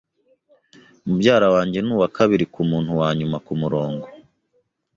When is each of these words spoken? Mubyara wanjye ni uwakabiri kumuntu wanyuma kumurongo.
Mubyara 1.05 1.47
wanjye 1.55 1.79
ni 1.81 1.91
uwakabiri 1.95 2.45
kumuntu 2.53 2.91
wanyuma 3.01 3.37
kumurongo. 3.45 4.05